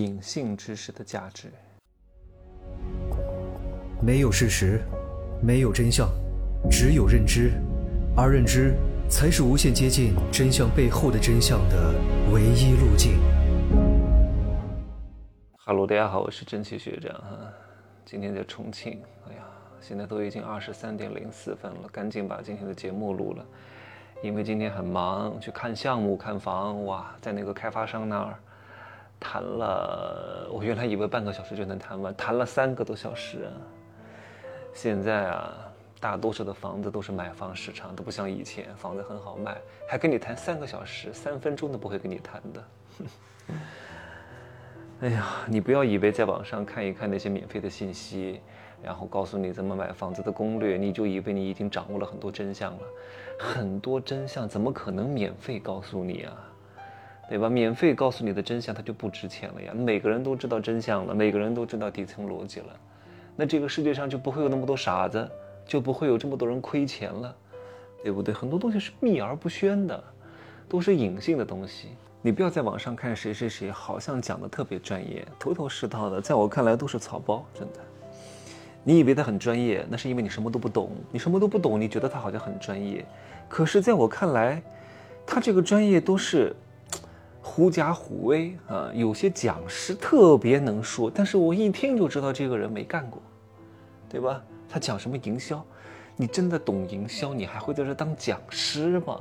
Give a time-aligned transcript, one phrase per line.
[0.00, 1.52] 隐性知识的价值。
[4.00, 4.80] 没有事实，
[5.42, 6.08] 没有真相，
[6.70, 7.52] 只有认知，
[8.16, 8.74] 而认知
[9.08, 11.94] 才是无限接近真相背后的真相的
[12.32, 13.18] 唯一路径。
[15.58, 17.52] 哈喽，大家好，我是蒸汽学长哈，
[18.06, 18.98] 今天在重庆，
[19.28, 19.44] 哎呀，
[19.78, 23.44] 现在都已经二十三点零四分了，赶紧把今天的节目录了，
[24.22, 28.34] 因为今天很忙，去看项目、看房，哇，在那个开发商那儿
[29.22, 33.48] 谈了，我原来以为半个小时就能谈完，谈了三个多小时。
[34.74, 35.54] 现在啊，
[36.00, 39.56] 大多数的房子都是买方市场，都不像以前房子很好卖，
[39.86, 42.64] 还跟你谈三个小时，三分钟都不会跟你谈的。
[45.02, 48.40] 哎呀，你不要以为在网上看一看那些免费的信息，
[48.82, 52.80] 然后告诉你怎么买房子的攻略，你就以为你已经掌握了很多真相了。
[53.38, 56.51] 很多真相怎么可能免费告诉你啊？
[57.28, 57.48] 对吧？
[57.48, 59.72] 免费告诉你的真相，它就不值钱了呀。
[59.74, 62.66] 每个人都知道真相了，每个人都知道底层逻辑了。
[63.34, 65.26] 那这个世界上就不会有那么多傻子，
[65.64, 67.34] 就不会有这么多人亏钱了，
[68.02, 68.34] 对不对？
[68.34, 70.04] 很多东西是秘而不宣的，
[70.68, 71.88] 都是隐性的东西。
[72.20, 77.80] 你不要在网上看谁谁谁好像讲的特别专业，头头是道的，在我看来都是草包，真的。
[78.84, 80.90] 你以为他很专业，那是因为你什么都不懂。
[81.10, 83.04] 你什么都不懂，你觉得他好像很专业，
[83.48, 84.62] 可是在我看来，
[85.24, 86.54] 他这个专业都是
[87.42, 88.90] 狐假虎威啊。
[88.94, 93.20] 有些讲师特别能说，但是我一听就知道这个人没干过。
[94.08, 94.42] 对吧？
[94.68, 95.64] 他讲什么营销？
[96.16, 97.32] 你真的懂营销？
[97.32, 99.18] 你还会在这当讲师吗？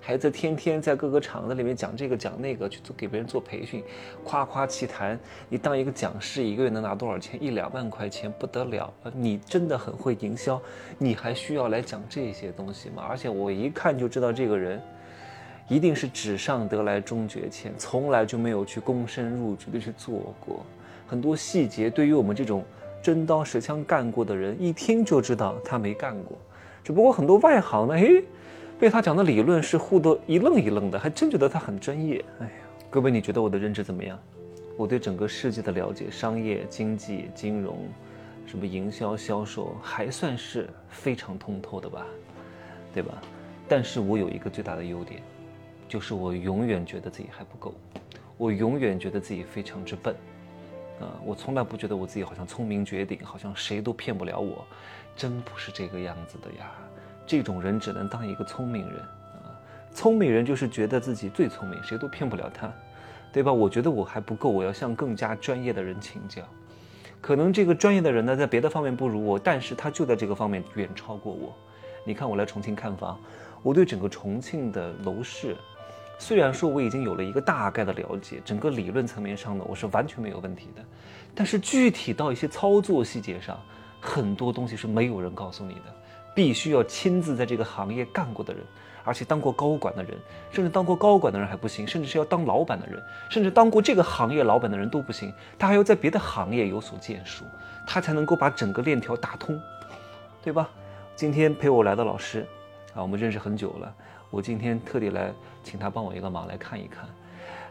[0.00, 3.84] 还在天天在各个厂子里面讲这个讲那个，去做给别人做培训，
[4.24, 5.16] 夸夸其谈。
[5.48, 7.40] 你当一个讲师，一个月能拿多少钱？
[7.40, 10.60] 一两万块钱不得了你真的很会营销，
[10.98, 13.04] 你还需要来讲这些东西吗？
[13.08, 14.82] 而且我一看就知道这个人，
[15.72, 20.66] 一定是纸上得来终觉浅，从来就没有去躬身入局的去做过。
[21.06, 22.62] 很多细节对于我们这种。
[23.02, 26.38] 真刀实枪干过的人，一听就知道他没干过。
[26.84, 28.22] 只不过很多外行呢，诶，
[28.78, 32.24] 被他讲的理论是唬得一愣一愣的，还真觉得他很专业。
[32.38, 32.52] 哎呀，
[32.88, 34.16] 各位，你觉得我的认知怎么样？
[34.76, 37.76] 我对整个世界的了解，商业、经济、金融，
[38.46, 42.06] 什么营销、销售，还算是非常通透的吧？
[42.94, 43.20] 对吧？
[43.68, 45.20] 但是我有一个最大的优点，
[45.92, 47.74] 就是我永远觉得自己还不够，
[48.38, 50.16] 我永远觉得自己非常之笨。
[50.98, 54.64] 啊，我从来不觉得我自己好像聪明绝顶，好像谁都骗不了我，
[55.14, 56.72] 真不是这个样子的呀。
[57.26, 59.52] 这种人只能当一个聪明人啊，
[59.92, 62.72] 聪明人就是觉得自己最聪明，谁都骗不了他，
[63.30, 63.52] 对吧？
[63.52, 66.40] 我觉得我还不够，我要向更加专业的人请教。
[67.20, 71.54] 可能这个专业的人呢，在别的方面不如我，但是他就在这个方面远超过我。
[72.02, 73.20] 你看我来重庆看房，
[73.62, 75.54] 我对整个重庆的楼市。
[76.22, 80.80] 虽然说我已经有了一个大概的了解，整个理论层面上呢，我是完全没有问题的，
[81.34, 83.58] 但是具体到一些操作细节上，
[84.00, 85.92] 很多东西是没有人告诉你的，
[86.32, 88.62] 必须要亲自在这个行业干过的人，
[89.02, 90.16] 而且当过高管的人，
[90.52, 97.44] 甚至当过高管的人还不行，甚至是要当老板的人，甚至当过这个行业老板的人都不行，他还要在别的行业有所建树，
[97.84, 99.60] 他才能够把整个链条打通，
[100.40, 100.70] 对吧？
[101.16, 102.46] 今天陪我来的老师，
[102.94, 103.92] 啊，我们认识很久了。
[104.32, 105.30] 我今天特地来
[105.62, 107.06] 请他帮我一个忙，来看一看。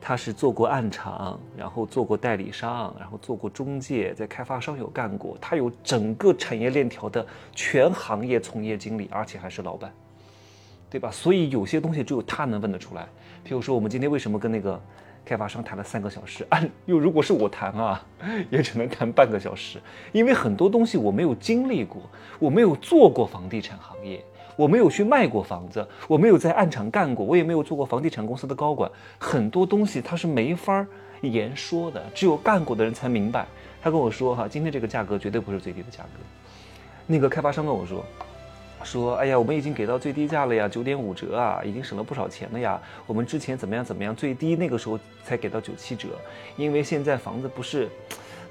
[0.00, 5.36] 他是做过暗场，然后做过代理商，然后做过中介，在开发商有干过。
[5.38, 9.92] 他有整个产业链条的全行业从业经历，而且还是老板，
[10.88, 11.10] 对吧？
[11.10, 13.02] 所以有些东西只有他能问得出来。
[13.46, 14.80] 譬如说，我们今天为什么跟那个
[15.26, 16.46] 开发商谈了三个小时？
[16.48, 18.02] 按 又如果是我谈啊，
[18.48, 19.78] 也只能谈半个小时，
[20.10, 22.02] 因为很多东西我没有经历过，
[22.38, 24.24] 我没有做过房地产行业。
[24.56, 30.84] 我没有去卖过房子，我没有在暗场干过，我也没有做过房地产公司的高管，很多东西他是没法
[31.20, 33.46] 言说的，只有干过的人才明白。
[33.82, 36.20] 他跟我说哈，今天这个价格绝对不是最低的价格。
[37.06, 38.04] 那个开发商跟我说，
[38.82, 42.80] 说哎呀，我们已经给到最低价了呀，九点五折啊，已经省了不少钱了呀。
[43.06, 46.08] 我们之前怎么样怎么样，最低那个时候才给到九七折，
[46.56, 47.88] 因为现在房子不是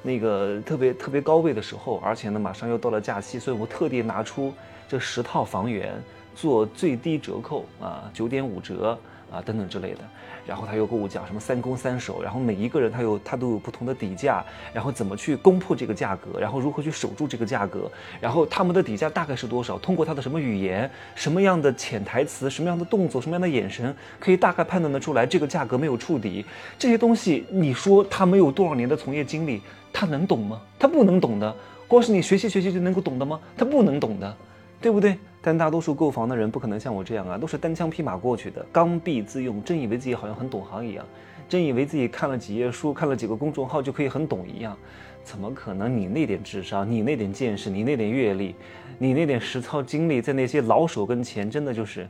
[0.04, 4.54] 那个特别特别高位的时候，而且呢马上又到了假期，所以我特地拿出。
[4.88, 5.94] 这十套房源
[6.36, 8.98] 做最低折扣啊，九点五折
[9.32, 10.00] 啊，等等之类的。
[10.48, 17.90] 然后他又跟我讲什么三攻三守，然后每一个人他有他都有不同的底价，然后怎么去攻破这个价格，然后如何去守住这个价格，
[18.22, 19.76] 然后他们的底价大概是多少？
[19.80, 26.46] 通过他的什么语言、什么样的潜台词、什么样的动作、什么样的眼神，可以大概判断得出来这个价格没有触底。
[26.78, 29.60] 这些东西，你说他没有多少年的从业经历，
[29.92, 30.62] 他能懂吗？
[30.78, 31.56] 他不能懂的。
[31.88, 33.40] 光是你学习学习就能够懂的吗？
[33.58, 34.38] 他不能懂的。
[34.86, 35.18] 对不对？
[35.42, 41.04] 但大多数购房的人不可能像我这样啊，都是单枪匹马过去的，刚愎自用，真以为自己好像很懂行一样。
[41.50, 44.78] 真以为自己看了几页书，看了几个公众号就可以很懂一样，
[45.24, 45.98] 怎么可能？
[45.98, 48.54] 你那点智商，你那点见识，你那点阅历，
[49.00, 52.08] 你那点实操经历，在那些老手跟前，真的就是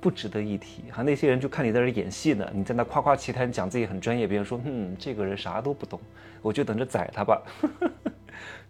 [0.00, 0.90] 不值得一提。
[0.90, 6.00] 哈，那些人就看你在这演戏呢，你在那夸夸其谈，讲自己很专业，别人说，嗯，这个人啥都不懂，
[6.42, 7.40] 我就等着宰他吧。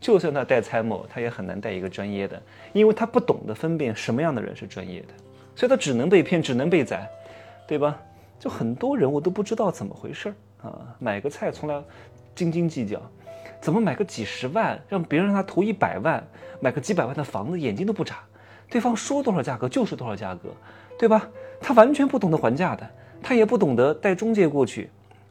[0.00, 2.40] 就算他带参谋，他也很难带一个专业的，
[2.72, 5.08] 因为他不懂得分辨什么样的人是专业的，
[5.54, 7.08] 所以他只能被骗，只能被宰，
[7.66, 7.98] 对吧？
[8.38, 11.82] 就很多人我都不知道怎么回事儿啊，买个菜从来
[12.34, 13.00] 斤斤计较，
[13.60, 16.24] 怎么买个几十万，让别人让他投一百万，
[16.60, 18.20] 买个几百万的房子，眼睛都不眨，
[18.70, 20.50] 对方说多少价格就是多少价格，
[20.96, 21.28] 对吧？
[21.60, 22.88] 他完全不懂得还价的，
[23.20, 24.88] 他也不懂得带中介过去，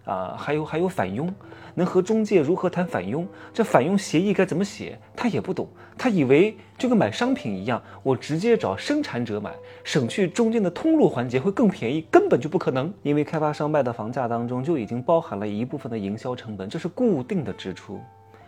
[0.07, 1.31] 啊，还有还有返佣。
[1.75, 3.27] 能和中介如何谈返佣？
[3.54, 4.98] 这返佣协议该怎么写？
[5.15, 12.92] 他也不懂，他以为就跟买商品一样，我直接找生产者买，省去中间的通路环节会更便宜，根本就不可能。
[13.04, 18.01] 因为开发商卖的房价当中就已经包含了一部分的营销成本，这是固定的支出，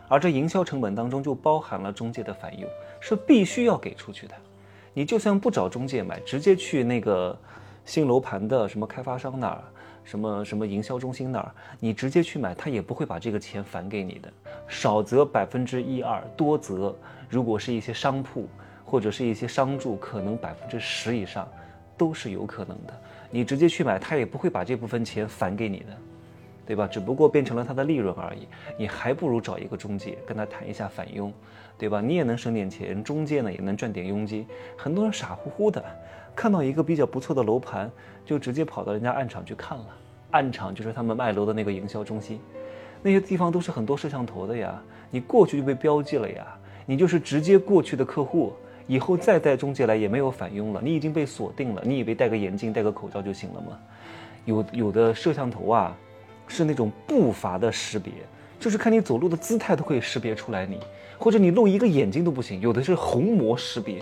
[0.08, 2.68] 而这营销成本当中就包含了中介的返佣，
[2.98, 4.34] 是必须要给出去的。
[4.92, 7.38] 你就算不找中介买，直接去那个
[7.84, 9.62] 新楼盘的什么开发商那儿。
[10.04, 14.32] 什么什么营销中心那儿，你直接去买，他也不会把这个钱返给你的，
[14.66, 16.94] 少则百分之一二，多则
[17.28, 18.48] 如果是一些商铺
[18.84, 21.48] 或者是一些商住，可能百分之十以上
[21.96, 22.92] 都是有可能的。
[23.30, 25.96] 你直接去买，他也不会把这部分钱返给你的，
[26.66, 26.86] 对吧？
[26.86, 28.48] 只不过变成了他的利润而已。
[28.76, 31.32] 你还不如找一个中介跟他谈一下返佣，
[31.78, 32.00] 对吧？
[32.00, 34.44] 你也能省点钱，中介呢也能赚点佣金。
[34.76, 35.84] 很多人傻乎乎的。
[36.34, 37.90] 看到一个比较不错的楼盘，
[38.24, 39.86] 就直接跑到人家暗场去看了。
[40.30, 42.40] 暗场就是他们卖楼的那个营销中心，
[43.02, 44.80] 那些地方都是很多摄像头的呀。
[45.10, 46.46] 你过去就被标记了呀，
[46.86, 48.52] 你就是直接过去的客户，
[48.86, 51.82] 以后再带中介来也没有返佣了，你已经被锁定了。
[51.84, 53.78] 你以为戴个眼镜、戴个口罩就行了吗？
[54.44, 55.96] 有有的摄像头啊，
[56.46, 58.12] 是那种步伐的识别，
[58.58, 60.78] 就是看你走路的姿态都可以识别出来你，
[61.18, 62.60] 或者你露一个眼睛都不行。
[62.60, 64.00] 有的是虹膜识别。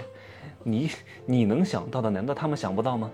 [0.70, 0.90] 你
[1.24, 3.10] 你能想到的，难道他们想不到吗？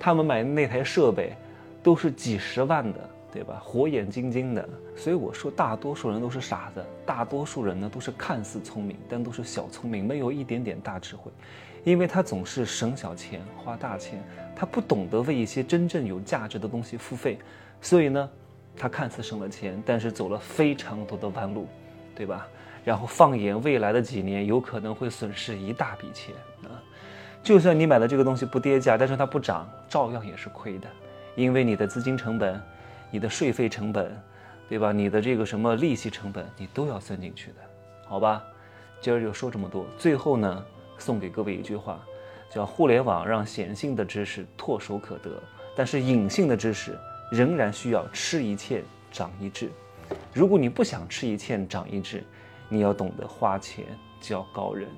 [0.00, 1.34] 他们买那台设备
[1.82, 3.60] 都是几十万的，对吧？
[3.64, 4.68] 火眼金睛的。
[4.96, 11.30] 所以我说，大多数人都是傻子，大多数人呢都是看似聪明，但都是小聪明，没有一点点大智慧。
[11.84, 14.22] 因为他总是省小钱花大钱，
[14.56, 17.38] 他不懂得为一些真正有价值的东西付费，
[17.80, 18.30] 所以呢，
[18.76, 21.66] 他看似省了钱，但是走了非常多的弯路，
[22.14, 22.48] 对吧？
[22.84, 26.34] 然后放眼未来的几年，有可能会损失一大笔钱！
[27.44, 30.88] 就算你买的这个东西不跌价，但是它不涨，照样也是亏的，
[31.36, 32.58] 因为你的资金成本、
[33.10, 34.18] 你的税费成本，
[34.66, 34.92] 对吧？
[34.92, 37.56] 你的这个什么利息成本，你都要算进去的，
[38.08, 38.42] 好吧？
[38.98, 39.84] 今儿就说这么多。
[39.98, 40.64] 最后呢，
[40.96, 42.00] 送给各位一句话，
[42.50, 45.30] 叫“互联网让显性的知识唾手可得，
[45.76, 46.98] 但是隐性的知识
[47.30, 48.82] 仍然需要吃一堑
[49.12, 49.70] 长一智。
[50.32, 52.24] 如果你不想吃一堑长一智，”
[52.70, 53.84] 你要懂得花钱
[54.18, 54.88] 教高人，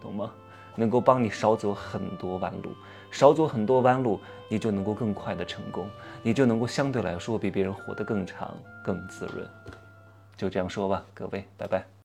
[0.00, 0.30] 懂吗？
[0.76, 2.70] 能够帮你少走很多弯路，
[3.10, 5.88] 少走很多弯路，你就能够更快的成功，
[6.22, 9.48] 你就能够相对来说比别人活得更长、更滋润。
[10.36, 11.86] 就这样说吧，各位，拜拜。